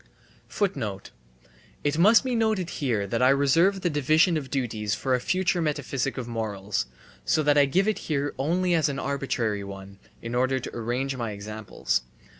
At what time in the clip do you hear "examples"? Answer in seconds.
11.33-12.01